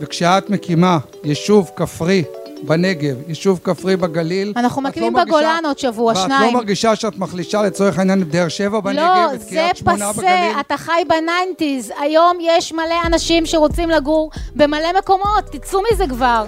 [0.00, 2.24] וכשאת מקימה יישוב כפרי
[2.62, 4.52] בנגב, יישוב כפרי בגליל.
[4.56, 6.42] אנחנו מקימים לא בגולן עוד שבוע, ואת שניים.
[6.42, 9.96] ואת לא מרגישה שאת מחלישה לצורך העניין את באר שבע בנגב, לא, את קריית שמונה
[9.96, 10.06] בגליל?
[10.06, 11.92] לא, זה פסה, אתה חי ב nineties.
[12.00, 16.46] היום יש מלא אנשים שרוצים לגור במלא מקומות, תצאו מזה כבר.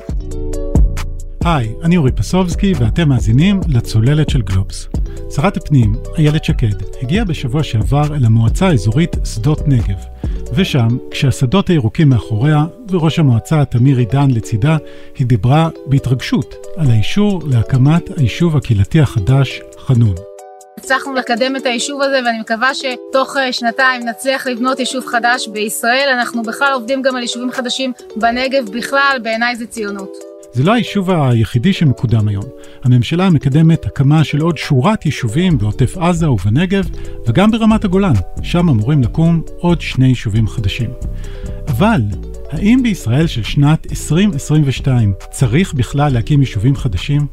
[1.45, 4.87] היי, אני אורי פסובסקי ואתם מאזינים לצוללת של גלובס.
[5.31, 10.12] שרת הפנים, איילת שקד, הגיעה בשבוע שעבר אל המועצה האזורית שדות נגב,
[10.55, 14.77] ושם, כשהשדות הירוקים מאחוריה וראש המועצה תמיר עידן לצידה,
[15.19, 20.15] היא דיברה בהתרגשות על האישור להקמת היישוב הקהילתי החדש, חנון.
[20.79, 26.09] הצלחנו לקדם את היישוב הזה ואני מקווה שתוך שנתיים נצליח לבנות יישוב חדש בישראל.
[26.13, 30.32] אנחנו בכלל עובדים גם על יישובים חדשים בנגב בכלל, בעיניי זה ציונות.
[30.55, 32.45] זה לא היישוב היחידי שמקודם היום.
[32.85, 36.89] הממשלה מקדמת הקמה של עוד שורת יישובים בעוטף עזה ובנגב,
[37.27, 40.91] וגם ברמת הגולן, שם אמורים לקום עוד שני יישובים חדשים.
[41.69, 42.01] אבל,
[42.51, 47.27] האם בישראל של שנת 2022 צריך בכלל להקים יישובים חדשים?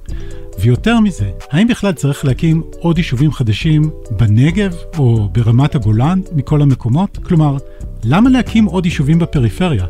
[0.59, 7.17] ויותר מזה, האם בכלל צריך להקים עוד יישובים חדשים בנגב או ברמת הגולן מכל המקומות?
[7.23, 7.57] כלומר,
[8.03, 9.85] למה להקים עוד יישובים בפריפריה?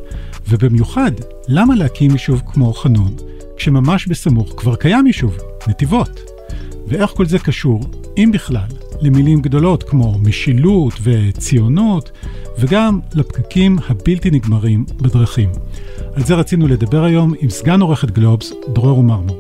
[0.49, 1.11] ובמיוחד,
[1.47, 3.15] למה להקים יישוב כמו חנון,
[3.57, 6.19] כשממש בסמוך כבר קיים יישוב, נתיבות?
[6.87, 7.81] ואיך כל זה קשור,
[8.17, 8.67] אם בכלל,
[9.01, 12.11] למילים גדולות כמו משילות וציונות,
[12.59, 15.49] וגם לפקקים הבלתי נגמרים בדרכים.
[16.13, 19.37] על זה רצינו לדבר היום עם סגן עורכת גלובס, דרור מרמור.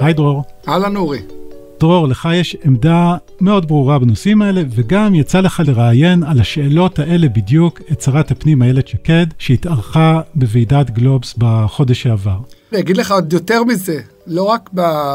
[0.00, 0.44] היי דרור.
[0.68, 1.18] אהלן אורי.
[1.82, 7.28] דרור, לך יש עמדה מאוד ברורה בנושאים האלה, וגם יצא לך לראיין על השאלות האלה
[7.28, 12.36] בדיוק את שרת הפנים איילת שקד, שהתארחה בוועידת גלובס בחודש שעבר.
[12.72, 14.70] אני אגיד לך עוד יותר מזה, לא רק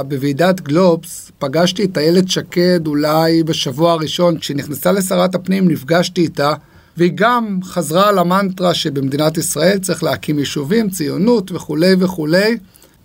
[0.07, 6.53] בוועידת גלובס, פגשתי את איילת שקד אולי בשבוע הראשון, כשהיא נכנסה לשרת הפנים נפגשתי איתה,
[6.97, 12.57] והיא גם חזרה על המנטרה שבמדינת ישראל צריך להקים יישובים, ציונות וכולי וכולי.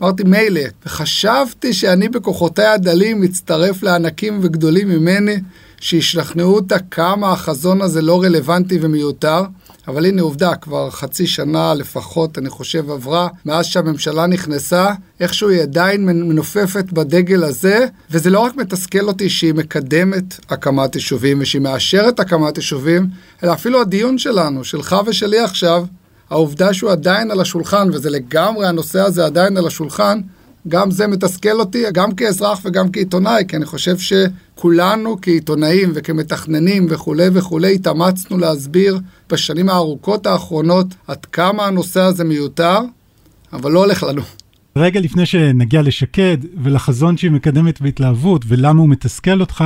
[0.03, 5.37] אמרתי מילא, וחשבתי שאני בכוחותיי הדלים מצטרף לענקים וגדולים ממני,
[5.81, 9.43] שישכנעו אותה כמה החזון הזה לא רלוונטי ומיותר.
[9.89, 15.63] אבל הנה עובדה, כבר חצי שנה לפחות, אני חושב, עברה מאז שהממשלה נכנסה, איכשהו היא
[15.63, 22.21] עדיין מנופפת בדגל הזה, וזה לא רק מתסכל אותי שהיא מקדמת הקמת יישובים ושהיא מאשרת
[22.21, 23.07] הקמת יישובים,
[23.43, 25.85] אלא אפילו הדיון שלנו, שלך ושלי עכשיו,
[26.33, 30.21] העובדה שהוא עדיין על השולחן, וזה לגמרי הנושא הזה עדיין על השולחן,
[30.69, 37.29] גם זה מתסכל אותי, גם כאזרח וגם כעיתונאי, כי אני חושב שכולנו כעיתונאים וכמתכננים וכולי
[37.33, 38.99] וכולי, התאמצנו להסביר
[39.31, 42.79] בשנים הארוכות האחרונות עד כמה הנושא הזה מיותר,
[43.53, 44.23] אבל לא הולך לנו.
[44.77, 49.65] רגע לפני שנגיע לשקד ולחזון שהיא מקדמת בהתלהבות ולמה הוא מתסכל אותך,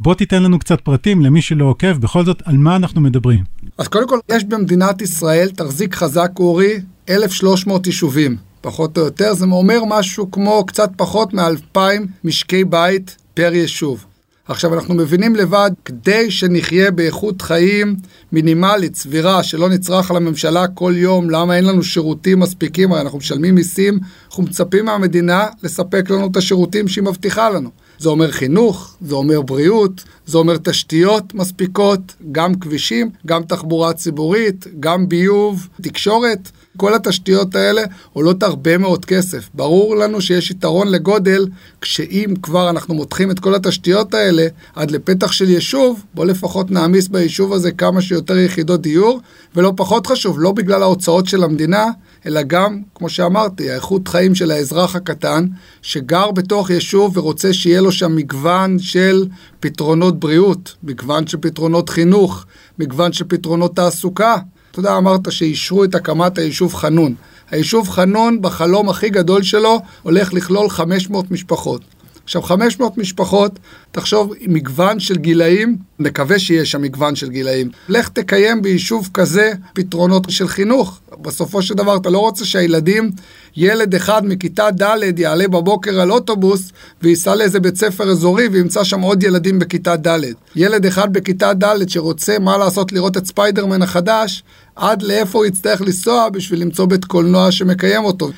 [0.00, 3.44] בוא תיתן לנו קצת פרטים למי שלא עוקב, בכל זאת, על מה אנחנו מדברים.
[3.78, 9.34] אז קודם כל, יש במדינת ישראל, תחזיק חזק אורי, 1,300 יישובים, פחות או יותר.
[9.34, 11.80] זה אומר משהו כמו קצת פחות מ-2,000
[12.24, 14.04] משקי בית פר יישוב.
[14.48, 17.96] עכשיו, אנחנו מבינים לבד, כדי שנחיה באיכות חיים
[18.32, 23.18] מינימלית, סבירה, שלא נצרך על הממשלה כל יום, למה אין לנו שירותים מספיקים, הרי אנחנו
[23.18, 27.70] משלמים מיסים, אנחנו מצפים מהמדינה לספק לנו את השירותים שהיא מבטיחה לנו.
[27.98, 34.66] זה אומר חינוך, זה אומר בריאות, זה אומר תשתיות מספיקות, גם כבישים, גם תחבורה ציבורית,
[34.80, 36.50] גם ביוב, תקשורת.
[36.76, 39.48] כל התשתיות האלה עולות הרבה מאוד כסף.
[39.54, 41.46] ברור לנו שיש יתרון לגודל,
[41.80, 47.08] כשאם כבר אנחנו מותחים את כל התשתיות האלה עד לפתח של יישוב, בוא לפחות נעמיס
[47.08, 49.20] ביישוב הזה כמה שיותר יחידות דיור,
[49.56, 51.86] ולא פחות חשוב, לא בגלל ההוצאות של המדינה,
[52.26, 55.46] אלא גם, כמו שאמרתי, האיכות חיים של האזרח הקטן,
[55.82, 59.26] שגר בתוך יישוב ורוצה שיהיה לו שם מגוון של
[59.60, 62.44] פתרונות בריאות, מגוון של פתרונות חינוך,
[62.78, 64.36] מגוון של פתרונות תעסוקה.
[64.74, 67.14] אתה יודע, אמרת שאישרו את הקמת היישוב חנון.
[67.50, 71.93] היישוב חנון, בחלום הכי גדול שלו, הולך לכלול 500 משפחות.
[72.24, 73.58] עכשיו, 500 משפחות,
[73.92, 77.70] תחשוב, מגוון של גילאים, מקווה שיהיה שם מגוון של גילאים.
[77.88, 81.00] לך תקיים ביישוב כזה פתרונות של חינוך.
[81.22, 83.10] בסופו של דבר, אתה לא רוצה שהילדים,
[83.56, 86.72] ילד אחד מכיתה ד' יעלה בבוקר על אוטובוס
[87.02, 90.20] וייסע לאיזה בית ספר אזורי וימצא שם עוד ילדים בכיתה ד'.
[90.56, 94.42] ילד אחד בכיתה ד' שרוצה, מה לעשות, לראות את ספיידרמן החדש,
[94.76, 98.30] עד לאיפה הוא יצטרך לנסוע בשביל למצוא בית קולנוע שמקיים אותו.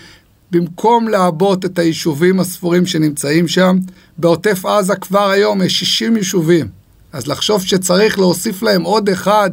[0.50, 3.78] במקום לעבות את היישובים הספורים שנמצאים שם,
[4.18, 6.68] בעוטף עזה כבר היום יש 60 יישובים.
[7.12, 9.50] אז לחשוב שצריך להוסיף להם עוד אחד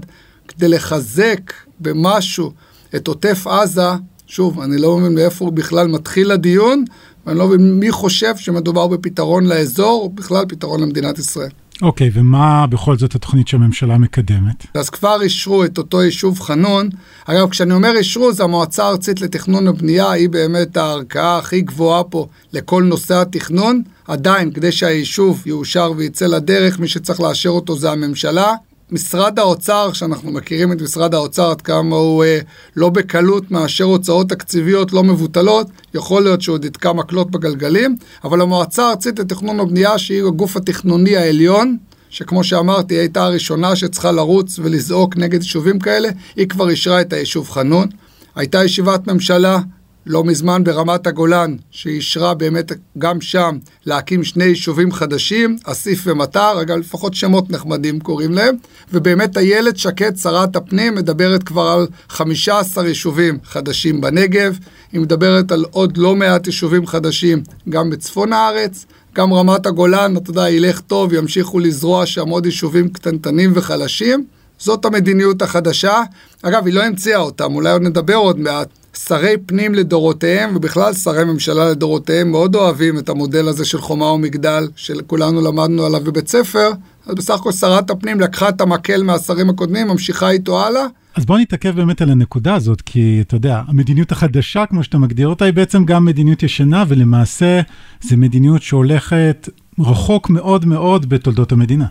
[0.48, 2.52] כדי לחזק במשהו
[2.96, 3.90] את עוטף עזה,
[4.28, 6.86] שוב, אני לא מבין מאיפה בכלל מתחיל הדיון,
[7.26, 11.50] ואני לא מבין מי חושב שמדובר בפתרון לאזור, או בכלל פתרון למדינת ישראל.
[11.82, 14.66] אוקיי, ומה בכל זאת התוכנית שהממשלה מקדמת?
[14.74, 16.90] אז כבר אישרו את אותו יישוב חנון.
[17.26, 22.28] אגב, כשאני אומר אישרו, זה המועצה הארצית לתכנון ובנייה, היא באמת הערכאה הכי גבוהה פה
[22.54, 23.82] לכל נושא התכנון.
[24.08, 28.54] עדיין, כדי שהיישוב יאושר ויצא לדרך, מי שצריך לאשר אותו זה הממשלה.
[28.94, 32.40] משרד האוצר, שאנחנו מכירים את משרד האוצר עד כמה הוא אה,
[32.76, 38.42] לא בקלות מאשר הוצאות תקציביות לא מבוטלות, יכול להיות שהוא עוד יתקע מקלות בגלגלים, אבל
[38.42, 41.78] המועצה הארצית לתכנון ובנייה, שהיא הגוף התכנוני העליון,
[42.10, 47.14] שכמו שאמרתי, היא הייתה הראשונה שצריכה לרוץ ולזעוק נגד יישובים כאלה, היא כבר אישרה את
[47.14, 47.88] היישוב חנון.
[48.36, 49.60] הייתה ישיבת ממשלה
[50.06, 56.78] לא מזמן ברמת הגולן, שאישרה באמת גם שם להקים שני יישובים חדשים, אסיף ומטר, אגב
[56.78, 58.56] לפחות שמות נחמדים קוראים להם,
[58.94, 64.58] ובאמת איילת שקד, שרת הפנים, מדברת כבר על 15 יישובים חדשים בנגב,
[64.92, 68.86] היא מדברת על עוד לא מעט יישובים חדשים גם בצפון הארץ,
[69.16, 74.26] גם רמת הגולן, אתה יודע, ילך טוב, ימשיכו לזרוע שם עוד יישובים קטנטנים וחלשים.
[74.64, 76.02] זאת המדיניות החדשה.
[76.42, 78.68] אגב, היא לא המציאה אותם, אולי עוד נדבר עוד מעט.
[79.08, 84.68] שרי פנים לדורותיהם, ובכלל שרי ממשלה לדורותיהם, מאוד אוהבים את המודל הזה של חומה ומגדל,
[84.76, 86.72] שכולנו למדנו עליו בבית ספר.
[87.08, 90.86] אז בסך הכל שרת הפנים לקחה את המקל מהשרים הקודמים, ממשיכה איתו הלאה.
[91.16, 95.28] אז בוא נתעכב באמת על הנקודה הזאת, כי אתה יודע, המדיניות החדשה, כמו שאתה מגדיר
[95.28, 97.62] אותה, היא בעצם גם מדיניות ישנה, ולמעשה
[98.02, 99.50] זו מדיניות שהולכת
[99.80, 101.86] רחוק מאוד מאוד בתולדות המדינה.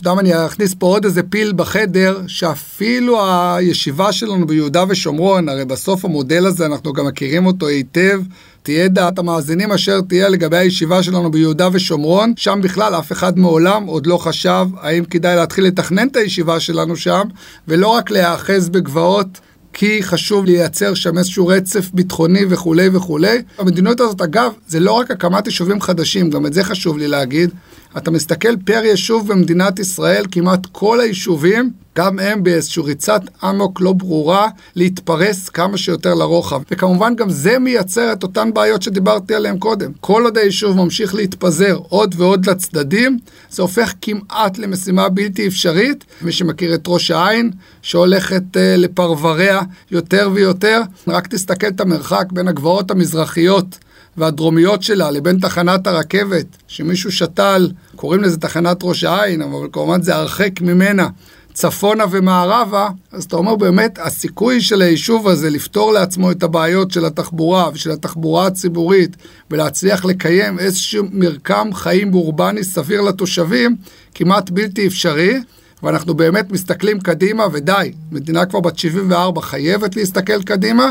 [0.00, 5.48] אתה יודע מה, אני אכניס פה עוד איזה פיל בחדר, שאפילו הישיבה שלנו ביהודה ושומרון,
[5.48, 8.20] הרי בסוף המודל הזה, אנחנו גם מכירים אותו היטב,
[8.62, 13.86] תהיה דעת המאזינים אשר תהיה לגבי הישיבה שלנו ביהודה ושומרון, שם בכלל אף אחד מעולם
[13.86, 17.22] עוד לא חשב האם כדאי להתחיל לתכנן את הישיבה שלנו שם,
[17.68, 19.40] ולא רק להיאחז בגבעות.
[19.72, 23.42] כי חשוב לייצר שם איזשהו רצף ביטחוני וכולי וכולי.
[23.58, 27.50] המדיניות הזאת, אגב, זה לא רק הקמת יישובים חדשים, גם את זה חשוב לי להגיד.
[27.96, 33.92] אתה מסתכל פר יישוב במדינת ישראל, כמעט כל היישובים, גם הם באיזושהי ריצת אמוק לא
[33.92, 36.62] ברורה, להתפרס כמה שיותר לרוחב.
[36.70, 39.90] וכמובן גם זה מייצר את אותן בעיות שדיברתי עליהן קודם.
[40.00, 43.18] כל עוד היישוב ממשיך להתפזר עוד ועוד לצדדים,
[43.50, 46.04] זה הופך כמעט למשימה בלתי אפשרית.
[46.22, 47.50] מי שמכיר את ראש העין,
[47.82, 49.60] שהולכת uh, לפרבריה
[49.90, 53.78] יותר ויותר, רק תסתכל את המרחק בין הגבעות המזרחיות
[54.16, 60.14] והדרומיות שלה לבין תחנת הרכבת, שמישהו שתל, קוראים לזה תחנת ראש העין, אבל כמובן זה
[60.14, 61.08] הרחק ממנה.
[61.54, 67.04] צפונה ומערבה, אז אתה אומר באמת, הסיכוי של היישוב הזה לפתור לעצמו את הבעיות של
[67.04, 69.16] התחבורה ושל התחבורה הציבורית
[69.50, 73.76] ולהצליח לקיים איזשהו מרקם חיים אורבני סביר לתושבים,
[74.14, 75.40] כמעט בלתי אפשרי.
[75.82, 80.90] ואנחנו באמת מסתכלים קדימה, ודי, מדינה כבר בת 74 חייבת להסתכל קדימה.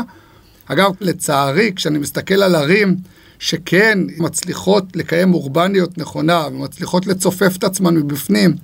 [0.66, 2.96] אגב, לצערי, כשאני מסתכל על ערים
[3.38, 8.54] שכן מצליחות לקיים אורבניות נכונה ומצליחות לצופף את עצמן מבפנים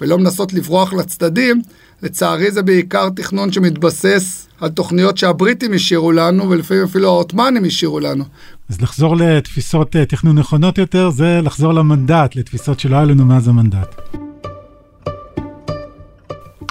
[0.00, 1.62] ולא מנסות לברוח לצדדים,
[2.02, 8.24] לצערי זה בעיקר תכנון שמתבסס על תוכניות שהבריטים השאירו לנו ולפעמים אפילו העות'מאנים השאירו לנו.
[8.70, 13.48] אז לחזור לתפיסות אה, תכנון נכונות יותר זה לחזור למנדט, לתפיסות שלא היה לנו מאז
[13.48, 14.00] המנדט.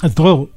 [0.04, 0.48] אז דרור,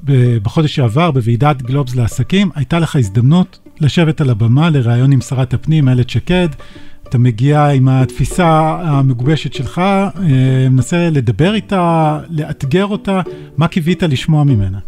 [0.42, 5.88] בחודש שעבר בוועידת גלובס לעסקים הייתה לך הזדמנות לשבת על הבמה לראיון עם שרת הפנים
[5.88, 6.48] איילת שקד.
[7.08, 10.12] אתה מגיע עם התפיסה המגובשת שלך, אה,
[10.70, 13.20] מנסה לדבר איתה, לאתגר אותה,
[13.56, 14.78] מה קיווית לשמוע ממנה?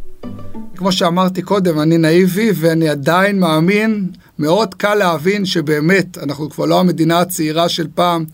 [0.76, 4.06] כמו שאמרתי קודם, אני נאיבי ואני עדיין מאמין,
[4.38, 8.24] מאוד קל להבין שבאמת אנחנו כבר לא המדינה הצעירה של פעם,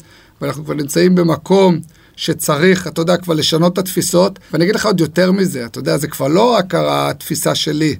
[0.40, 1.78] ואנחנו כבר נמצאים במקום
[2.16, 5.96] שצריך, אתה יודע, כבר לשנות את התפיסות, ואני אגיד לך עוד יותר מזה, אתה יודע,
[5.96, 7.96] זה כבר לא רק התפיסה שלי.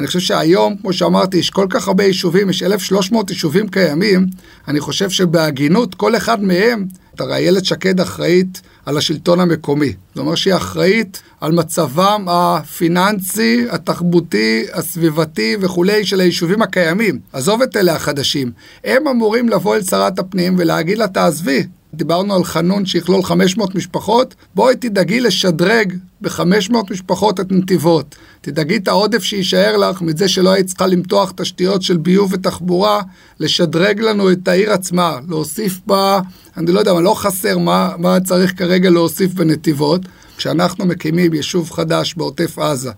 [0.00, 4.26] אני חושב שהיום, כמו שאמרתי, יש כל כך הרבה יישובים, יש 1,300 יישובים קיימים,
[4.68, 6.86] אני חושב שבהגינות, כל אחד מהם,
[7.18, 9.92] הרי איילת שקד אחראית על השלטון המקומי.
[10.08, 17.18] זאת אומרת שהיא אחראית על מצבם הפיננסי, התרבותי, הסביבתי וכולי של היישובים הקיימים.
[17.32, 18.52] עזוב את אלה החדשים.
[18.84, 21.62] הם אמורים לבוא אל שרת הפנים ולהגיד לה, תעזבי,
[21.94, 28.14] דיברנו על חנון שיכלול 500 משפחות, בואי תדאגי לשדרג ב-500 משפחות את נתיבות.
[28.40, 33.02] תדאגי את העודף שיישאר לך מזה שלא היית צריכה למתוח תשתיות של ביוב ותחבורה,
[33.40, 36.20] לשדרג לנו את העיר עצמה, להוסיף בה,
[36.56, 40.00] אני לא יודע, לא חסר מה, מה צריך כרגע להוסיף בנתיבות.
[40.36, 42.90] כשאנחנו מקימים יישוב חדש בעוטף עזה,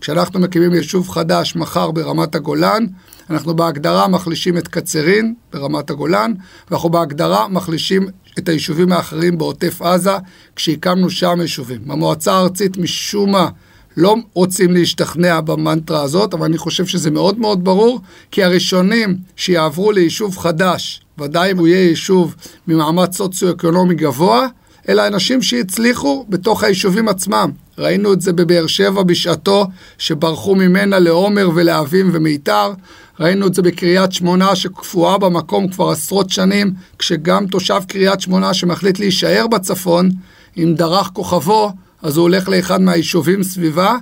[0.00, 2.86] כשאנחנו מקימים יישוב חדש מחר ברמת הגולן,
[3.30, 6.32] אנחנו בהגדרה מחלישים את קצרין ברמת הגולן,
[6.70, 8.06] ואנחנו בהגדרה מחלישים
[8.38, 10.16] את היישובים האחרים בעוטף עזה,
[10.56, 11.90] כשהקמנו שם יישובים.
[11.90, 13.48] המועצה הארצית משום מה
[13.96, 19.92] לא רוצים להשתכנע במנטרה הזאת, אבל אני חושב שזה מאוד מאוד ברור, כי הראשונים שיעברו
[19.92, 22.34] ליישוב חדש, ודאי אם הוא יהיה יישוב
[22.66, 24.46] ממעמד סוציו-אקונומי גבוה,
[24.88, 27.50] אלא אנשים שהצליחו בתוך היישובים עצמם.
[27.80, 29.66] ראינו את זה בבאר שבע בשעתו,
[29.98, 32.72] שברחו ממנה לעומר ולאבים ומיתר.
[33.20, 38.98] ראינו את זה בקריית שמונה שקפואה במקום כבר עשרות שנים, כשגם תושב קריית שמונה שמחליט
[38.98, 40.10] להישאר בצפון,
[40.56, 41.72] אם דרך כוכבו,
[42.02, 43.96] אז הוא הולך לאחד מהיישובים סביבה.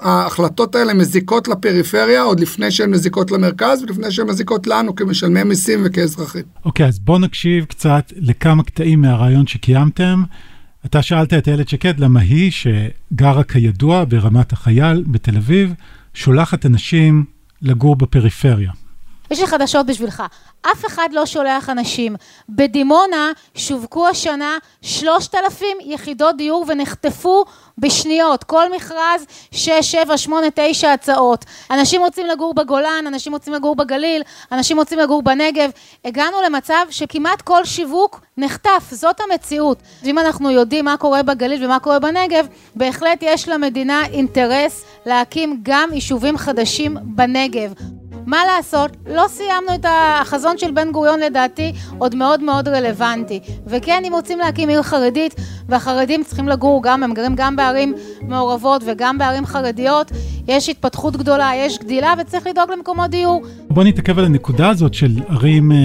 [0.00, 5.80] ההחלטות האלה מזיקות לפריפריה עוד לפני שהן מזיקות למרכז ולפני שהן מזיקות לנו כמשלמי מיסים
[5.84, 6.42] וכאזרחים.
[6.64, 10.22] אוקיי, okay, אז בואו נקשיב קצת לכמה קטעים מהרעיון שקיימתם.
[10.86, 15.74] אתה שאלת את איילת שקד למה היא, שגרה כידוע ברמת החייל בתל אביב,
[16.14, 17.24] שולחת אנשים
[17.62, 18.70] לגור בפריפריה.
[19.30, 20.22] יש לי חדשות בשבילך,
[20.62, 22.16] אף אחד לא שולח אנשים.
[22.48, 27.44] בדימונה שווקו השנה 3,000 יחידות דיור ונחטפו
[27.80, 28.44] בשניות.
[28.44, 31.44] כל מכרז 6, 7, 8, 9 הצעות.
[31.70, 34.22] אנשים רוצים לגור בגולן, אנשים רוצים לגור בגליל,
[34.52, 35.70] אנשים רוצים לגור בנגב.
[36.04, 39.78] הגענו למצב שכמעט כל שיווק נחטף, זאת המציאות.
[40.02, 45.88] ואם אנחנו יודעים מה קורה בגליל ומה קורה בנגב, בהחלט יש למדינה אינטרס להקים גם
[45.92, 47.72] יישובים חדשים בנגב.
[48.26, 53.40] מה לעשות, לא סיימנו את החזון של בן גוריון לדעתי, עוד מאוד מאוד רלוונטי.
[53.66, 55.34] וכן, אם רוצים להקים עיר חרדית,
[55.68, 60.12] והחרדים צריכים לגור גם, הם גרים גם בערים מעורבות וגם בערים חרדיות,
[60.48, 63.42] יש התפתחות גדולה, יש גדילה וצריך לדאוג למקומות דיור.
[63.70, 65.76] בוא נתעכב על הנקודה הזאת של ערים אה,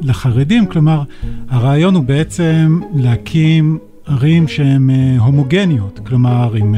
[0.00, 1.02] לחרדים, כלומר,
[1.48, 6.74] הרעיון הוא בעצם להקים ערים שהן אה, הומוגניות, כלומר, עם...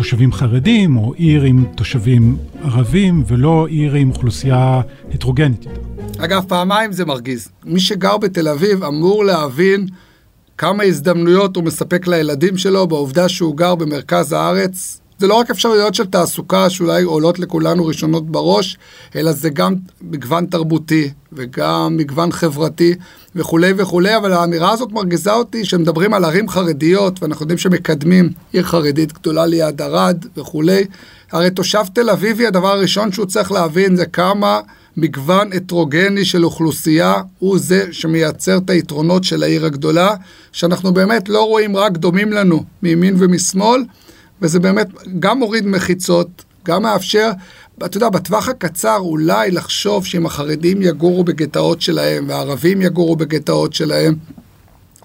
[0.00, 4.80] תושבים חרדים, או עיר עם תושבים ערבים, ולא עיר עם אוכלוסייה
[5.14, 5.66] הטרוגנית.
[6.18, 7.48] אגב, פעמיים זה מרגיז.
[7.64, 9.86] מי שגר בתל אביב אמור להבין
[10.58, 15.94] כמה הזדמנויות הוא מספק לילדים שלו בעובדה שהוא גר במרכז הארץ, זה לא רק אפשרויות
[15.94, 18.78] של תעסוקה שאולי עולות לכולנו ראשונות בראש,
[19.16, 22.94] אלא זה גם מגוון תרבותי וגם מגוון חברתי
[23.34, 28.62] וכולי וכולי, אבל האמירה הזאת מרגיזה אותי שמדברים על ערים חרדיות, ואנחנו יודעים שמקדמים עיר
[28.62, 30.84] חרדית גדולה ליד ערד וכולי.
[31.32, 34.60] הרי תושב תל אביבי, הדבר הראשון שהוא צריך להבין זה כמה
[34.96, 40.14] מגוון הטרוגני של אוכלוסייה הוא זה שמייצר את היתרונות של העיר הגדולה,
[40.52, 43.82] שאנחנו באמת לא רואים רק דומים לנו מימין ומשמאל,
[44.42, 47.30] וזה באמת גם מוריד מחיצות, גם מאפשר,
[47.84, 54.14] אתה יודע, בטווח הקצר אולי לחשוב שאם החרדים יגורו בגטאות שלהם והערבים יגורו בגטאות שלהם,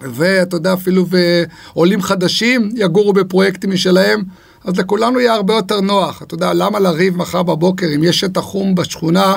[0.00, 4.22] ואתה יודע, אפילו ועולים חדשים יגורו בפרויקטים משלהם,
[4.66, 6.22] אז לכולנו יהיה הרבה יותר נוח.
[6.22, 9.36] אתה יודע, למה לריב מחר בבוקר אם יש שטח חום בשכונה,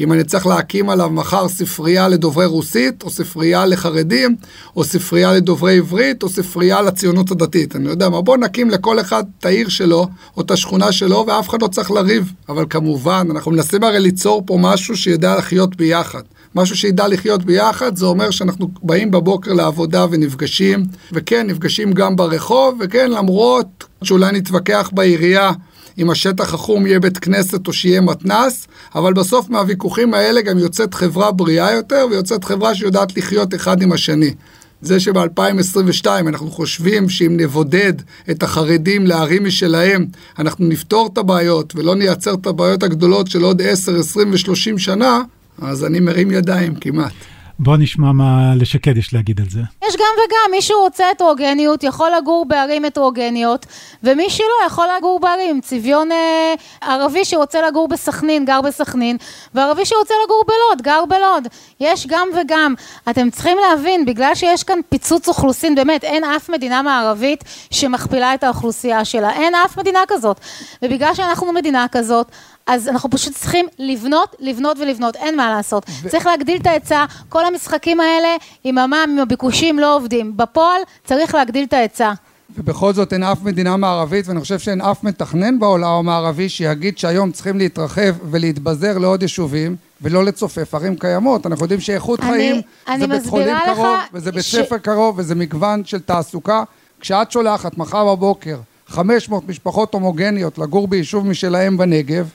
[0.00, 4.36] אם אני צריך להקים עליו מחר ספרייה לדוברי רוסית, או ספרייה לחרדים,
[4.76, 7.76] או ספרייה לדוברי עברית, או ספרייה לציונות הדתית.
[7.76, 10.06] אני יודע מה, בוא נקים לכל אחד את העיר שלו,
[10.36, 12.32] או את השכונה שלו, ואף אחד לא צריך לריב.
[12.48, 16.22] אבל כמובן, אנחנו מנסים הרי ליצור פה משהו שידע לחיות ביחד.
[16.54, 22.78] משהו שידע לחיות ביחד, זה אומר שאנחנו באים בבוקר לעבודה ונפגשים, וכן, נפגשים גם ברחוב,
[22.80, 25.52] וכן, למרות שאולי נתווכח בעירייה
[25.98, 30.94] אם השטח החום יהיה בית כנסת או שיהיה מתנ"ס, אבל בסוף מהוויכוחים האלה גם יוצאת
[30.94, 34.34] חברה בריאה יותר, ויוצאת חברה שיודעת לחיות אחד עם השני.
[34.82, 37.92] זה שב-2022 אנחנו חושבים שאם נבודד
[38.30, 40.06] את החרדים לערים משלהם,
[40.38, 45.22] אנחנו נפתור את הבעיות ולא נייצר את הבעיות הגדולות של עוד 10, 20 ו-30 שנה,
[45.62, 47.12] אז אני מרים ידיים כמעט.
[47.60, 49.60] בוא נשמע מה לשקד יש להגיד על זה.
[49.88, 53.66] יש גם וגם, מי שרוצה הטרוגניות יכול לגור בערים הטרוגניות,
[54.02, 55.60] ומי שלא יכול לגור בערים.
[55.60, 59.16] צביון אה, ערבי שרוצה לגור בסכנין, גר בסכנין,
[59.54, 61.48] וערבי שרוצה לגור בלוד, גר בלוד.
[61.80, 62.74] יש גם וגם.
[63.10, 68.44] אתם צריכים להבין, בגלל שיש כאן פיצוץ אוכלוסין, באמת, אין אף מדינה מערבית שמכפילה את
[68.44, 69.32] האוכלוסייה שלה.
[69.32, 70.40] אין אף מדינה כזאת.
[70.82, 72.26] ובגלל שאנחנו מדינה כזאת,
[72.68, 75.86] אז אנחנו פשוט צריכים לבנות, לבנות ולבנות, אין מה לעשות.
[76.02, 76.08] ו...
[76.08, 78.28] צריך להגדיל את ההיצע, כל המשחקים האלה
[78.64, 80.36] עם המע"מ, עם הביקושים לא עובדים.
[80.36, 82.12] בפועל צריך להגדיל את ההיצע.
[82.56, 87.32] ובכל זאת אין אף מדינה מערבית, ואני חושב שאין אף מתכנן בעולם המערבי שיגיד שהיום
[87.32, 91.46] צריכים להתרחב ולהתבזר לעוד יישובים, ולא לצופף ערים קיימות.
[91.46, 94.56] אנחנו יודעים שאיכות אני, חיים אני זה בית חולים קרוב, וזה בית ש...
[94.56, 96.62] ספר קרוב, וזה מגוון של תעסוקה.
[97.00, 98.56] כשאת שולחת מחר בבוקר
[98.88, 102.28] 500 משפחות הומוגניות לגור ביישוב משלהם בנגב,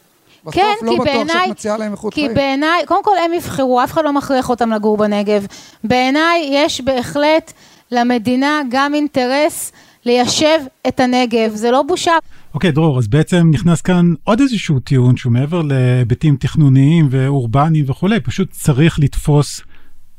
[0.43, 2.27] בסוף כן, לא בטוח שאת מציעה להם איכות חיים.
[2.27, 5.45] כי בעיניי, קודם כל הם יבחרו, אף אחד לא מכריח אותם לגור בנגב.
[5.83, 7.53] בעיניי יש בהחלט
[7.91, 9.71] למדינה גם אינטרס
[10.05, 12.13] ליישב את הנגב, זה לא בושה.
[12.53, 17.85] אוקיי, okay, דרור, אז בעצם נכנס כאן עוד איזשהו טיעון שהוא מעבר להיבטים תכנוניים ואורבניים
[17.87, 19.61] וכולי, פשוט צריך לתפוס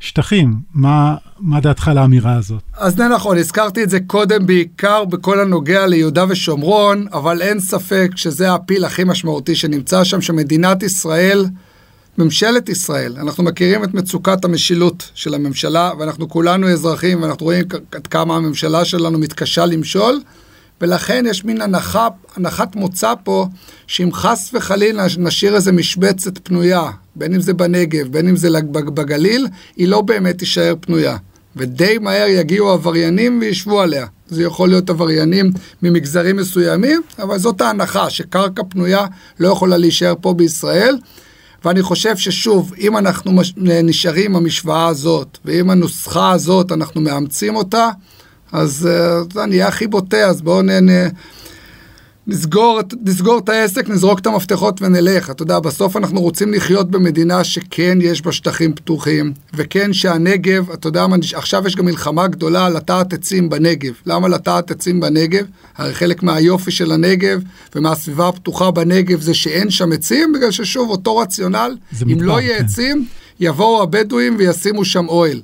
[0.05, 0.55] שטחים.
[0.75, 2.63] מה, מה דעתך על האמירה הזאת?
[2.77, 8.11] אז זה נכון, הזכרתי את זה קודם בעיקר בכל הנוגע ליהודה ושומרון, אבל אין ספק
[8.17, 11.47] שזה הפיל הכי משמעותי שנמצא שם, שמדינת ישראל
[12.19, 18.07] ממשלת ישראל, אנחנו מכירים את מצוקת המשילות של הממשלה, ואנחנו כולנו אזרחים, ואנחנו רואים עד
[18.07, 20.21] כמה הממשלה שלנו מתקשה למשול,
[20.81, 23.47] ולכן יש מין הנחה, הנחת מוצא פה,
[23.87, 29.47] שאם חס וחלילה נשאיר איזה משבצת פנויה, בין אם זה בנגב, בין אם זה בגליל,
[29.77, 31.17] היא לא באמת תישאר פנויה.
[31.57, 34.07] ודי מהר יגיעו עבריינים וישבו עליה.
[34.29, 35.51] זה יכול להיות עבריינים
[35.83, 39.07] ממגזרים מסוימים, אבל זאת ההנחה שקרקע פנויה
[39.41, 40.99] לא יכולה להישאר פה בישראל.
[41.65, 47.91] ואני חושב ששוב, אם אנחנו נשארים עם המשוואה הזאת, ואם הנוסחה הזאת, אנחנו מאמצים אותה,
[48.55, 50.63] אז uh, אני אהיה הכי בוטה, אז בואו.
[52.27, 55.31] נסגור, נסגור את העסק, נזרוק את המפתחות ונלך.
[55.31, 60.89] אתה יודע, בסוף אנחנו רוצים לחיות במדינה שכן יש בה שטחים פתוחים, וכן שהנגב, אתה
[60.89, 63.93] יודע מה, עכשיו יש גם מלחמה גדולה על לטעת עצים בנגב.
[64.07, 65.45] למה לטעת עצים בנגב?
[65.77, 67.41] הרי חלק מהיופי של הנגב
[67.75, 72.59] ומהסביבה הפתוחה בנגב זה שאין שם עצים, בגלל ששוב, אותו רציונל, אם מדבר, לא יהיה
[72.59, 72.65] כן.
[72.65, 73.07] עצים,
[73.41, 75.41] יבואו הבדואים וישימו שם אוהל.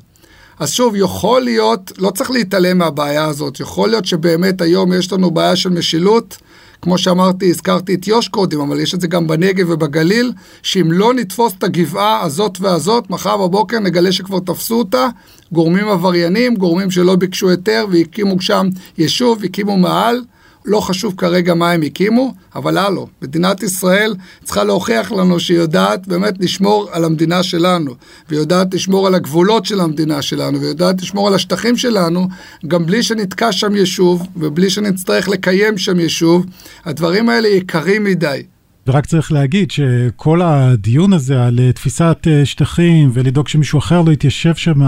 [0.60, 5.30] אז שוב, יכול להיות, לא צריך להתעלם מהבעיה הזאת, יכול להיות שבאמת היום יש לנו
[5.30, 6.36] בעיה של משילות,
[6.82, 11.14] כמו שאמרתי, הזכרתי את יו"ש קודם, אבל יש את זה גם בנגב ובגליל, שאם לא
[11.14, 15.08] נתפוס את הגבעה הזאת והזאת, מחר בבוקר נגלה שכבר תפסו אותה,
[15.52, 20.22] גורמים עבריינים, גורמים שלא ביקשו היתר והקימו שם יישוב, הקימו מעל.
[20.64, 24.14] לא חשוב כרגע מה הם הקימו, אבל הלו, מדינת ישראל
[24.44, 27.94] צריכה להוכיח לנו שהיא יודעת באמת לשמור על המדינה שלנו,
[28.28, 32.28] ויודעת לשמור על הגבולות של המדינה שלנו, ויודעת לשמור על השטחים שלנו,
[32.66, 36.46] גם בלי שנתקע שם יישוב, ובלי שנצטרך לקיים שם יישוב,
[36.84, 38.42] הדברים האלה יקרים מדי.
[38.86, 44.12] ורק צריך להגיד שכל הדיון הזה על אה, תפיסת אה, שטחים ולדאוג שמישהו אחר לא
[44.12, 44.80] יתיישב שם,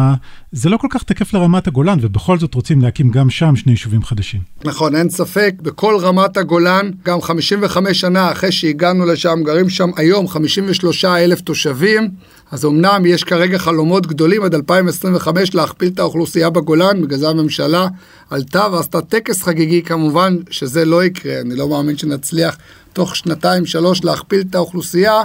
[0.53, 4.03] זה לא כל כך תקף לרמת הגולן, ובכל זאת רוצים להקים גם שם שני יישובים
[4.03, 4.41] חדשים.
[4.65, 10.29] נכון, אין ספק, בכל רמת הגולן, גם 55 שנה אחרי שהגענו לשם, גרים שם היום
[10.29, 12.09] 53 אלף תושבים.
[12.53, 17.89] אז אמנם יש כרגע חלומות גדולים עד 2025 להכפיל את האוכלוסייה בגולן, בגלל זה הממשלה
[18.31, 22.57] עלתה ועשתה טקס חגיגי, כמובן שזה לא יקרה, אני לא מאמין שנצליח
[22.93, 25.23] תוך שנתיים שלוש להכפיל את האוכלוסייה,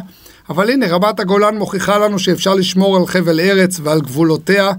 [0.50, 4.72] אבל הנה רמת הגולן מוכיחה לנו שאפשר לשמור על חבל ארץ ועל גבולותיה,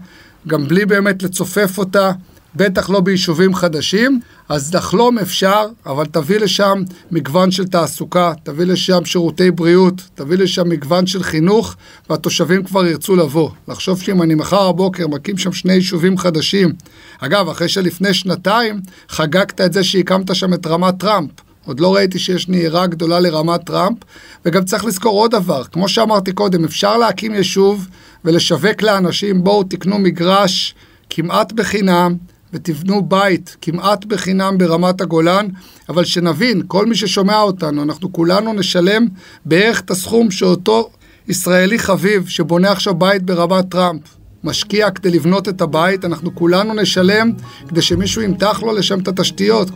[0.46, 2.12] גם בלי באמת לצופף אותה,
[2.56, 9.04] בטח לא ביישובים חדשים, אז לחלום אפשר, אבל תביא לשם מגוון של תעסוקה, תביא לשם
[9.04, 11.76] שירותי בריאות, תביא לשם מגוון של חינוך,
[12.10, 13.50] והתושבים כבר ירצו לבוא.
[13.68, 16.72] לחשוב שאם אני מחר בבוקר מקים שם שני יישובים חדשים,
[17.18, 21.47] אגב, אחרי שלפני שנתיים חגגת את זה שהקמת שם את רמת טראמפ.
[21.68, 23.96] עוד לא ראיתי שיש נהירה גדולה לרמת טראמפ,
[24.44, 27.86] וגם צריך לזכור עוד דבר, כמו שאמרתי קודם, אפשר להקים יישוב
[28.24, 30.74] ולשווק לאנשים, בואו תקנו מגרש
[31.10, 32.14] כמעט בחינם,
[32.52, 35.46] ותבנו בית כמעט בחינם ברמת הגולן,
[35.88, 39.06] אבל שנבין, כל מי ששומע אותנו, אנחנו כולנו נשלם
[39.44, 40.90] בערך את הסכום שאותו
[41.28, 44.02] ישראלי חביב שבונה עכשיו בית ברמת טראמפ.
[44.44, 47.32] משקיע כדי לבנות את הבית, אנחנו כולנו נשלם
[47.68, 49.68] כדי שמישהו ימתח לו לשם את התשתיות.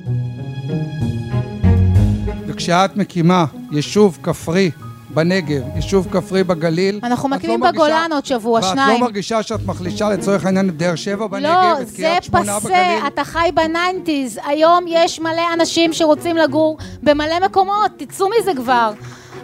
[2.53, 4.71] וכשאת מקימה יישוב כפרי
[5.15, 7.01] בנגב, יישוב כפרי בגליל.
[7.03, 8.91] אנחנו מקימים לא בגולן עוד שבוע, שניים.
[8.91, 12.43] ואת לא מרגישה שאת מחלישה לצורך העניין את באר שבע בנגב, לא, את קריית שמונה
[12.43, 12.55] בגליל?
[12.55, 14.39] לא, זה פסה, אתה חי בניינטיז.
[14.47, 18.93] היום יש מלא אנשים שרוצים לגור במלא מקומות, תצאו מזה כבר.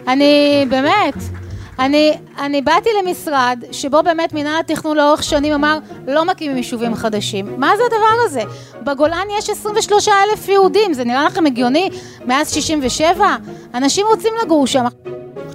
[0.07, 1.38] אני, באמת.
[1.79, 7.59] אני, אני באתי למשרד שבו באמת מנהל התכנון לאורך שנים אמר לא מקימים יישובים חדשים.
[7.59, 8.41] מה זה הדבר הזה?
[8.83, 11.89] בגולן יש 23 אלף יהודים, זה נראה לכם הגיוני?
[12.25, 13.35] מאז 67?
[13.73, 14.85] אנשים רוצים לגור שם.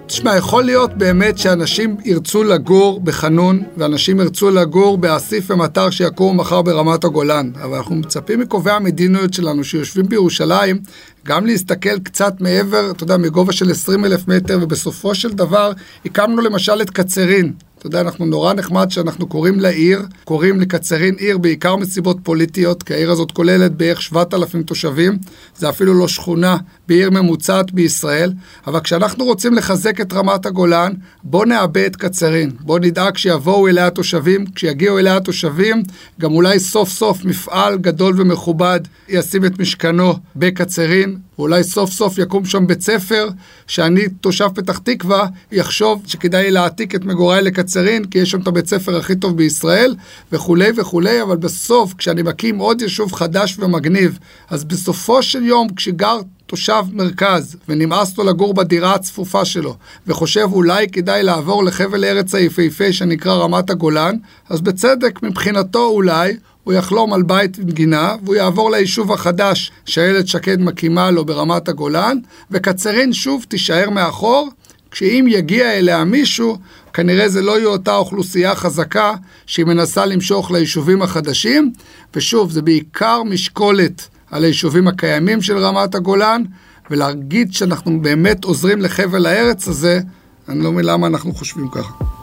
[0.06, 6.62] תשמע, יכול להיות באמת שאנשים ירצו לגור בחנון, ואנשים ירצו לגור באסיף ומטר שיקום מחר
[6.62, 10.78] ברמת הגולן, אבל אנחנו מצפים מקובעי המדיניות שלנו שיושבים בירושלים,
[11.26, 15.72] גם להסתכל קצת מעבר, אתה יודע, מגובה של 20 אלף מטר, ובסופו של דבר
[16.06, 17.52] הקמנו למשל את קצרין.
[17.84, 22.94] אתה יודע, אנחנו נורא נחמד שאנחנו קוראים לעיר, קוראים לקצרין עיר בעיקר מסיבות פוליטיות, כי
[22.94, 25.18] העיר הזאת כוללת בערך 7,000 תושבים,
[25.56, 26.56] זה אפילו לא שכונה
[26.88, 28.32] בעיר ממוצעת בישראל,
[28.66, 30.92] אבל כשאנחנו רוצים לחזק את רמת הגולן,
[31.24, 35.82] בואו נעבה את קצרין, בואו נדאג שיבואו אליה התושבים, כשיגיעו אליה התושבים,
[36.20, 42.44] גם אולי סוף סוף מפעל גדול ומכובד ישים את משכנו בקצרין, ואולי סוף סוף יקום
[42.44, 43.28] שם בית ספר,
[43.66, 47.73] שאני, תושב פתח תקווה, יחשוב שכדאי להעתיק את מגוריי לקצרין,
[48.10, 49.94] כי יש שם את הבית ספר הכי טוב בישראל,
[50.32, 54.18] וכולי וכולי, אבל בסוף, כשאני מקים עוד יישוב חדש ומגניב,
[54.50, 60.88] אז בסופו של יום, כשגר תושב מרכז ונמאס לו לגור בדירה הצפופה שלו וחושב אולי
[60.88, 64.16] כדאי לעבור לחבל ארץ היפהפה שנקרא רמת הגולן,
[64.48, 70.28] אז בצדק מבחינתו אולי הוא יחלום על בית עם גינה, והוא יעבור ליישוב החדש שאיילת
[70.28, 72.18] שקד מקימה לו ברמת הגולן,
[72.50, 74.48] וקצרין שוב תישאר מאחור,
[74.94, 76.58] כשאם יגיע אליה מישהו,
[76.92, 79.14] כנראה זה לא יהיה אותה אוכלוסייה חזקה
[79.46, 81.72] שהיא מנסה למשוך ליישובים החדשים,
[82.14, 86.42] ושוב, זה בעיקר משקולת על היישובים הקיימים של רמת הגולן,
[86.90, 90.00] ולהגיד שאנחנו באמת עוזרים לחבל הארץ הזה,
[90.48, 92.13] אני לא מבין למה אנחנו חושבים ככה.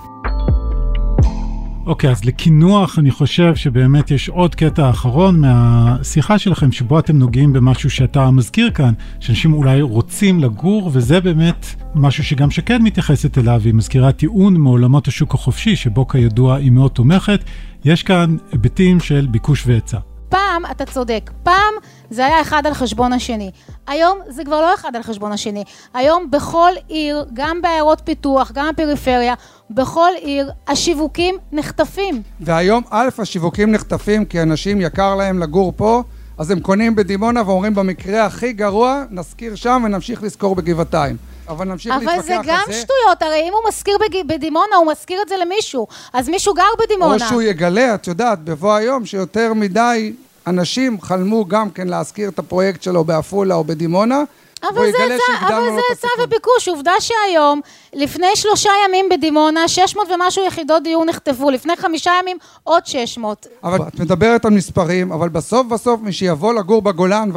[1.85, 7.17] אוקיי, okay, אז לקינוח אני חושב שבאמת יש עוד קטע אחרון מהשיחה שלכם, שבו אתם
[7.17, 11.65] נוגעים במשהו שאתה מזכיר כאן, שאנשים אולי רוצים לגור, וזה באמת
[11.95, 16.91] משהו שגם שקד מתייחסת אליו, היא מזכירה טיעון מעולמות השוק החופשי, שבו כידוע היא מאוד
[16.91, 17.43] תומכת.
[17.85, 20.10] יש כאן היבטים של ביקוש והיצע.
[20.31, 21.73] פעם, אתה צודק, פעם
[22.09, 23.51] זה היה אחד על חשבון השני.
[23.87, 25.63] היום זה כבר לא אחד על חשבון השני.
[25.93, 29.33] היום בכל עיר, גם בעיירות פיתוח, גם בפריפריה,
[29.69, 32.21] בכל עיר השיווקים נחטפים.
[32.39, 36.03] והיום א', השיווקים נחטפים כי אנשים יקר להם לגור פה,
[36.37, 41.30] אז הם קונים בדימונה ואומרים במקרה הכי גרוע, נשכיר שם ונמשיך לשכור בגבעתיים.
[41.51, 42.35] אבל נמשיך להתווכח על זה.
[42.35, 46.29] אבל זה גם שטויות, הרי אם הוא משכיר בדימונה, הוא משכיר את זה למישהו, אז
[46.29, 47.13] מישהו גר בדימונה.
[47.13, 50.13] או שהוא יגלה, את יודעת, בבוא היום, שיותר מדי
[50.47, 54.23] אנשים חלמו גם כן להשכיר את הפרויקט שלו בעפולה או בדימונה,
[54.69, 57.61] אבל זה היצע וביקוש, עובדה שהיום,
[57.93, 63.47] לפני שלושה ימים בדימונה, 600 ומשהו יחידות דיור נכתבו, לפני חמישה ימים עוד 600.
[63.63, 67.29] אבל את מדברת על מספרים, אבל בסוף בסוף מי שיבוא לגור בגולן,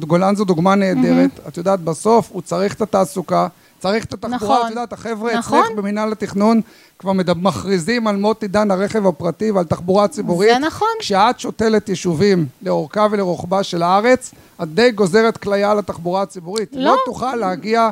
[0.00, 3.46] וגולן זו דוגמה נהדרת, את יודעת, בסוף הוא צריך את התעסוקה,
[3.80, 5.58] צריך את התחבורה, נכון, את יודעת, החבר'ה נכון.
[5.58, 6.60] אצלך במנהל התכנון
[6.98, 10.50] כבר מכריזים על מות עידן הרכב הפרטי ועל תחבורה ציבורית.
[10.52, 10.88] זה נכון.
[11.00, 16.68] כשאת שותלת יישובים לאורכה ולרוחבה של הארץ, את די גוזרת כליה לתחבורה הציבורית.
[16.72, 16.82] לא.
[16.82, 17.90] לא תוכל להגיע...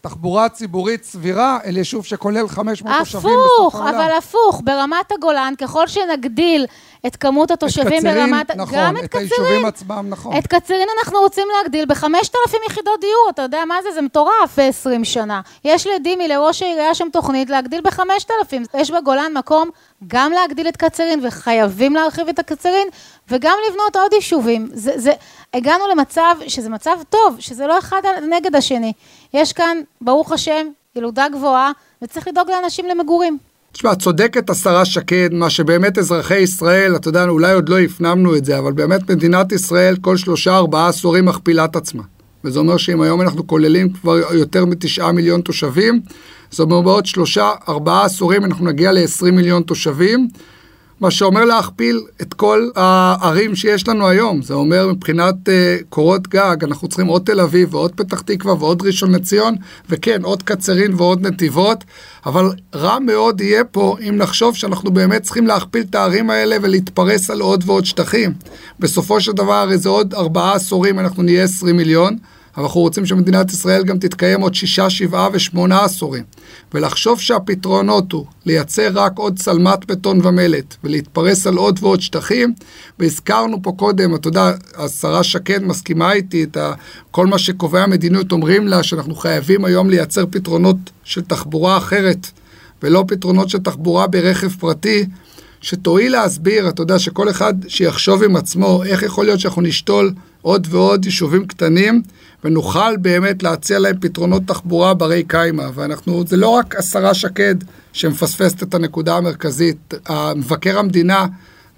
[0.00, 3.66] תחבורה ציבורית סבירה אל יישוב שכולל 500 תושבים בסוף העולם.
[3.66, 6.66] הפוך, אבל הפוך, ברמת הגולן, ככל שנגדיל
[7.06, 8.50] את כמות התושבים את קצרין, ברמת...
[8.50, 9.24] נכון, גם את, את קצרין.
[9.24, 10.38] היישובים עצמם, נכון.
[10.38, 13.92] את קצרין אנחנו רוצים להגדיל ב-5,000 יחידות דיור, אתה יודע מה זה?
[13.92, 15.40] זה מטורף ב-20 שנה.
[15.64, 18.78] יש לדימי, לראש העירייה שם תוכנית להגדיל ב-5,000.
[18.78, 19.70] יש בגולן מקום
[20.06, 22.88] גם להגדיל את קצרין, וחייבים להרחיב את הקצרין,
[23.28, 24.68] וגם לבנות עוד יישובים.
[24.72, 25.12] זה, זה,
[25.54, 28.92] הגענו למצב שזה מצב טוב, שזה לא אחד נגד השני.
[29.34, 30.66] יש כאן, ברוך השם,
[30.96, 33.38] ילודה גבוהה, וצריך לדאוג לאנשים למגורים.
[33.72, 38.44] תשמע, צודקת השרה שקד, מה שבאמת אזרחי ישראל, אתה יודע, אולי עוד לא הפנמנו את
[38.44, 42.02] זה, אבל באמת מדינת ישראל כל שלושה ארבעה עשורים מכפילה את עצמה.
[42.44, 46.00] וזה אומר שאם היום אנחנו כוללים כבר יותר מתשעה מיליון תושבים,
[46.50, 50.28] זאת אומרת בעוד שלושה ארבעה עשורים אנחנו נגיע ל-20 מיליון תושבים.
[51.00, 54.42] מה שאומר להכפיל את כל הערים שיש לנו היום.
[54.42, 58.82] זה אומר מבחינת uh, קורות גג, אנחנו צריכים עוד תל אביב ועוד פתח תקווה ועוד
[58.82, 59.54] ראשון לציון,
[59.88, 61.84] וכן, עוד קצרין ועוד נתיבות,
[62.26, 67.30] אבל רע מאוד יהיה פה אם נחשוב שאנחנו באמת צריכים להכפיל את הערים האלה ולהתפרס
[67.30, 68.32] על עוד ועוד שטחים.
[68.78, 72.16] בסופו של דבר, הרי זה עוד ארבעה עשורים, אנחנו נהיה 20 מיליון.
[72.58, 76.24] אנחנו רוצים שמדינת ישראל גם תתקיים עוד שישה, שבעה ושמונה עשורים.
[76.74, 82.54] ולחשוב שהפתרונות הוא לייצר רק עוד צלמת בטון ומלט ולהתפרס על עוד ועוד שטחים,
[82.98, 86.72] והזכרנו פה קודם, אתה יודע, השרה שקד מסכימה איתי, את ה,
[87.10, 92.26] כל מה שקובעי המדיניות אומרים לה, שאנחנו חייבים היום לייצר פתרונות של תחבורה אחרת,
[92.82, 95.06] ולא פתרונות של תחבורה ברכב פרטי.
[95.60, 100.66] שתואיל להסביר, אתה יודע, שכל אחד שיחשוב עם עצמו איך יכול להיות שאנחנו נשתול עוד
[100.70, 102.02] ועוד יישובים קטנים
[102.44, 105.66] ונוכל באמת להציע להם פתרונות תחבורה ברי קיימא.
[105.74, 107.54] ואנחנו, זה לא רק השרה שקד
[107.92, 109.94] שמפספסת את הנקודה המרכזית.
[110.36, 111.26] מבקר המדינה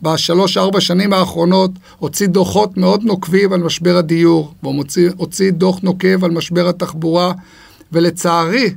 [0.02, 4.84] בשלוש-ארבע שנים האחרונות הוציא דוחות מאוד נוקבים על משבר הדיור, והוא
[5.16, 7.32] הוציא דוח נוקב על משבר התחבורה,
[7.92, 8.74] ולצערי,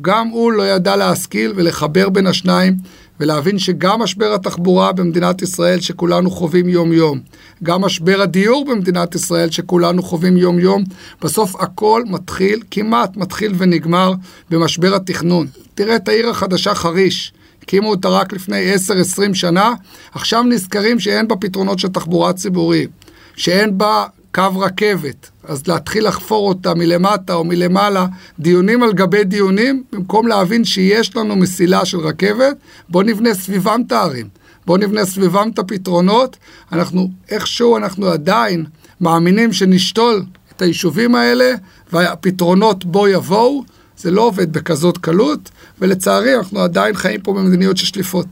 [0.00, 2.76] גם הוא לא ידע להשכיל ולחבר בין השניים.
[3.20, 7.20] ולהבין שגם משבר התחבורה במדינת ישראל שכולנו חווים יום-יום,
[7.62, 10.84] גם משבר הדיור במדינת ישראל שכולנו חווים יום-יום,
[11.22, 14.12] בסוף הכל מתחיל, כמעט מתחיל ונגמר
[14.50, 15.46] במשבר התכנון.
[15.74, 17.32] תראה את העיר החדשה חריש.
[17.62, 19.74] הקימו אותה רק לפני 10-20 שנה,
[20.12, 22.90] עכשיו נזכרים שאין בה פתרונות של תחבורה ציבורית,
[23.36, 28.06] שאין בה קו רכבת, אז להתחיל לחפור אותה מלמטה או מלמעלה,
[28.38, 32.56] דיונים על גבי דיונים, במקום להבין שיש לנו מסילה של רכבת,
[32.88, 34.28] בואו נבנה סביבם את הערים,
[34.66, 36.36] בואו נבנה סביבם את הפתרונות,
[36.72, 38.64] אנחנו איכשהו, אנחנו עדיין
[39.00, 40.22] מאמינים שנשתול
[40.56, 41.54] את היישובים האלה,
[41.92, 43.64] והפתרונות בו יבואו,
[43.96, 48.26] זה לא עובד בכזאת קלות, ולצערי אנחנו עדיין חיים פה במדיניות של שליפות.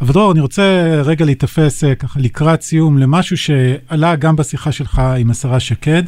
[0.00, 0.62] אבל דרור, אני רוצה
[1.04, 6.02] רגע להתאפס אה, ככה לקראת סיום למשהו שעלה גם בשיחה שלך עם השרה שקד.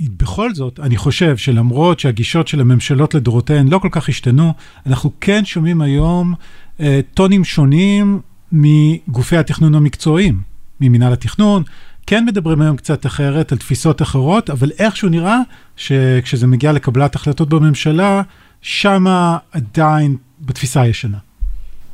[0.00, 4.52] בכל זאת, אני חושב שלמרות שהגישות של הממשלות לדורותיהן לא כל כך השתנו,
[4.86, 6.34] אנחנו כן שומעים היום
[6.80, 8.20] אה, טונים שונים
[8.52, 10.40] מגופי התכנון המקצועיים,
[10.80, 11.62] ממינהל התכנון,
[12.06, 15.38] כן מדברים היום קצת אחרת, על תפיסות אחרות, אבל איכשהו נראה
[15.76, 18.22] שכשזה מגיע לקבלת החלטות בממשלה,
[18.62, 21.25] שמה עדיין בתפיסה הישנה.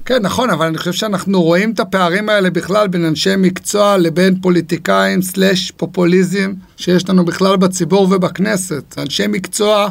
[0.04, 4.40] כן, נכון, אבל אני חושב שאנחנו רואים את הפערים האלה בכלל בין אנשי מקצוע לבין
[4.40, 8.98] פוליטיקאים סלאש פופוליזם שיש לנו בכלל בציבור ובכנסת.
[8.98, 9.88] אנשי מקצוע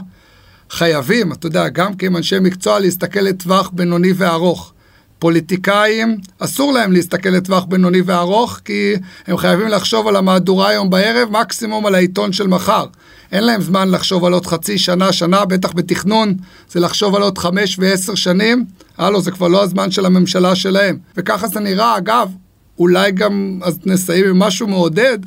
[0.70, 4.74] חייבים, אתה יודע, גם כי הם אנשי מקצוע, להסתכל לטווח בינוני וארוך.
[5.20, 8.94] פוליטיקאים, אסור להם להסתכל לטווח בינוני וארוך, כי
[9.28, 12.86] הם חייבים לחשוב על המהדורה היום בערב, מקסימום על העיתון של מחר.
[13.32, 16.36] אין להם זמן לחשוב על עוד חצי שנה, שנה, בטח בתכנון,
[16.70, 18.66] זה לחשוב על עוד חמש ועשר שנים.
[19.02, 20.98] הלו, זה כבר לא הזמן של הממשלה שלהם.
[21.18, 22.32] וככה זה נראה, אגב,
[22.80, 25.18] אולי גם, אז נסיים עם משהו מעודד,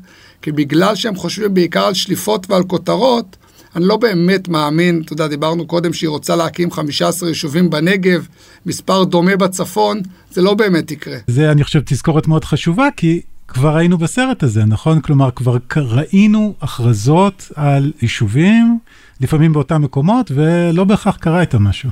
[0.42, 3.36] כי בגלל שהם חושבים בעיקר על שליפות ועל כותרות,
[3.76, 8.26] אני לא באמת מאמין, אתה יודע, דיברנו קודם שהיא רוצה להקים 15 יישובים בנגב,
[8.66, 11.16] מספר דומה בצפון, זה לא באמת יקרה.
[11.26, 15.00] זה, אני חושב, תזכורת מאוד חשובה, כי כבר היינו בסרט הזה, נכון?
[15.00, 15.56] כלומר, כבר
[15.90, 18.78] ראינו הכרזות על יישובים,
[19.20, 21.90] לפעמים באותם מקומות, ולא בהכרח קרה איתם משהו.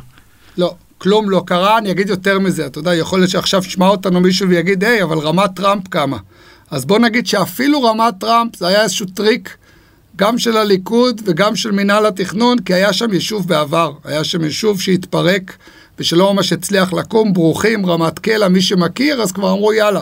[0.58, 4.20] לא, כלום לא קרה, אני אגיד יותר מזה, אתה יודע, יכול להיות שעכשיו ישמע אותנו
[4.20, 6.16] מישהו ויגיד, היי, אבל רמת טראמפ קמה.
[6.70, 9.56] אז בוא נגיד שאפילו רמת טראמפ זה היה איזשהו טריק
[10.16, 14.80] גם של הליכוד וגם של מינהל התכנון, כי היה שם יישוב בעבר, היה שם יישוב
[14.80, 15.56] שהתפרק
[15.98, 20.00] ושלא ממש הצליח לקום, ברוכים, רמת קלע, מי שמכיר, אז כבר אמרו יאללה,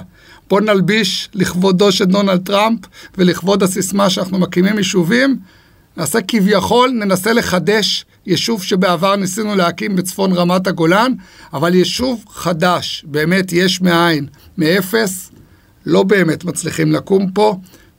[0.51, 2.79] בוא נלביש לכבודו של דונלד טראמפ
[3.19, 5.39] ולכבוד הסיסמה שאנחנו מקימים יישובים,
[6.01, 11.13] נעשה כביכול, ננסה לחדש יישוב שבעבר ניסינו להקים בצפון רמת הגולן,
[11.53, 14.27] אבל יישוב חדש, באמת יש מאין,
[14.59, 15.31] מאפס,
[15.87, 17.57] לא באמת מצליחים לקום פה.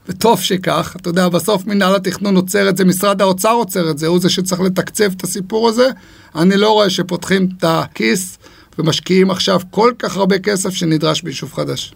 [0.08, 4.06] וטוב שכך, אתה יודע, בסוף מנהל התכנון עוצר את זה, משרד האוצר עוצר את זה,
[4.06, 5.88] הוא זה שצריך לתקצב את הסיפור הזה.
[6.34, 8.38] אני לא רואה שפותחים את הכיס
[8.78, 11.94] ומשקיעים עכשיו כל כך הרבה כסף שנדרש ביישוב חדש.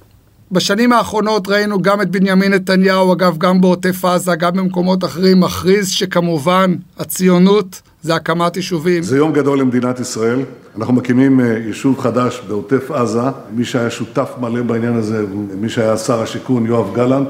[0.53, 5.89] בשנים האחרונות ראינו גם את בנימין נתניהו, אגב, גם בעוטף עזה, גם במקומות אחרים, מכריז
[5.89, 9.03] שכמובן הציונות זה הקמת יישובים.
[9.03, 10.43] זה יום גדול למדינת ישראל.
[10.79, 13.21] אנחנו מקימים אה, יישוב חדש בעוטף עזה.
[13.51, 17.29] מי שהיה שותף מלא בעניין הזה הוא מי שהיה שר השיכון יואב גלנט.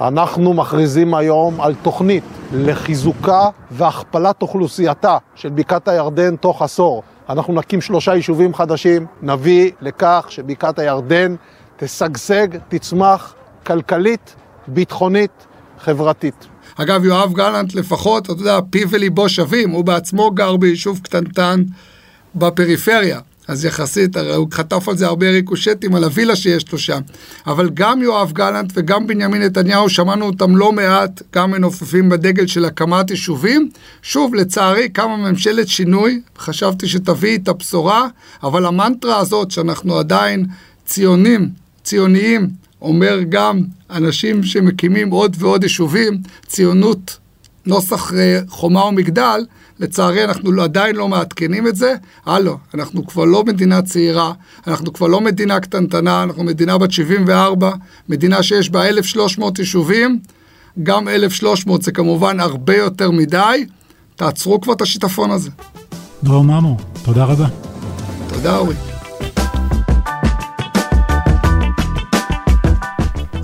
[0.00, 7.02] אנחנו מכריזים היום על תוכנית לחיזוקה והכפלת אוכלוסייתה של בקעת הירדן תוך עשור.
[7.28, 11.34] אנחנו נקים שלושה יישובים חדשים, נביא לכך שבקעת הירדן
[11.84, 13.34] תשגשג, תצמח
[13.66, 14.34] כלכלית,
[14.66, 15.30] ביטחונית,
[15.80, 16.46] חברתית.
[16.76, 21.62] אגב, יואב גלנט לפחות, אתה יודע, פיו וליבו שווים, הוא בעצמו גר ביישוב קטנטן
[22.34, 23.20] בפריפריה.
[23.48, 27.00] אז יחסית, הרי הוא חטף על זה הרבה ריקושטים על הווילה שיש לו שם.
[27.46, 32.64] אבל גם יואב גלנט וגם בנימין נתניהו, שמענו אותם לא מעט, גם מנופפים בדגל של
[32.64, 33.70] הקמת יישובים.
[34.02, 38.06] שוב, לצערי, קמה ממשלת שינוי, חשבתי שתביא את הבשורה,
[38.42, 40.46] אבל המנטרה הזאת שאנחנו עדיין
[40.84, 42.48] ציונים, ציוניים,
[42.82, 47.18] אומר גם אנשים שמקימים עוד ועוד יישובים, ציונות
[47.66, 49.44] נוסח אה, חומה ומגדל,
[49.80, 51.94] לצערי אנחנו לא, עדיין לא מעדכנים את זה.
[52.26, 54.32] הלו, אנחנו כבר לא מדינה צעירה,
[54.66, 57.72] אנחנו כבר לא מדינה קטנטנה, אנחנו מדינה בת 74,
[58.08, 60.18] מדינה שיש בה 1,300 יישובים,
[60.82, 63.66] גם 1,300 זה כמובן הרבה יותר מדי,
[64.16, 65.50] תעצרו כבר את השיטפון הזה.
[66.24, 67.46] דרור ממו, תודה רבה.
[68.28, 68.91] תודה אורי.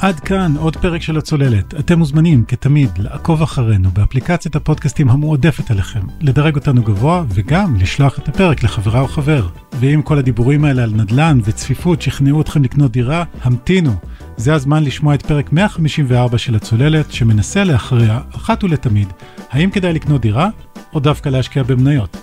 [0.01, 1.75] עד כאן עוד פרק של הצוללת.
[1.75, 8.29] אתם מוזמנים, כתמיד, לעקוב אחרינו באפליקציית הפודקאסטים המועדפת עליכם, לדרג אותנו גבוה וגם לשלוח את
[8.29, 9.49] הפרק לחברה או חבר.
[9.81, 13.93] ואם כל הדיבורים האלה על נדל"ן וצפיפות שכנעו אתכם לקנות דירה, המתינו.
[14.37, 19.09] זה הזמן לשמוע את פרק 154 של הצוללת, שמנסה להכריע, אחת ולתמיד,
[19.51, 20.49] האם כדאי לקנות דירה,
[20.95, 22.17] או דווקא להשקיע במניות.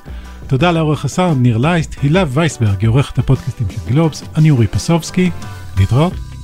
[0.48, 5.32] תודה לעורך הסאונד ניר לייסט, הילה וייסברג עורכת הפודקאסטים של גלובס, אני אורי פסובסקי,
[5.78, 6.35] להתראות.